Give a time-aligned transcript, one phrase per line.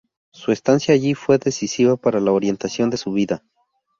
[0.33, 3.43] Su estancia allí fue decisiva para la orientación de su vida.